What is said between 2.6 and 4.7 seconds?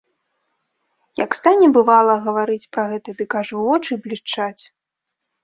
пра гэта, дык аж вочы блішчаць.